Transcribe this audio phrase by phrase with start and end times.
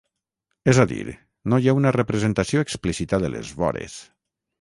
[0.71, 1.03] És a dir,
[1.53, 3.99] no hi ha una representació explícita de les vores.